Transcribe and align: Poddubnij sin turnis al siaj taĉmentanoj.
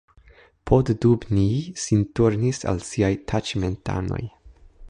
Poddubnij 0.69 1.55
sin 1.83 2.01
turnis 2.21 2.63
al 2.73 2.81
siaj 2.89 3.13
taĉmentanoj. 3.33 4.23